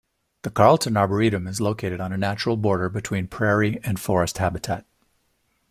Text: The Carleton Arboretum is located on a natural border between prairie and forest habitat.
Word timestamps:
The 0.41 0.49
Carleton 0.49 0.97
Arboretum 0.97 1.45
is 1.45 1.61
located 1.61 2.01
on 2.01 2.11
a 2.11 2.17
natural 2.17 2.57
border 2.57 2.89
between 2.89 3.27
prairie 3.27 3.79
and 3.83 3.99
forest 3.99 4.39
habitat. 4.39 4.87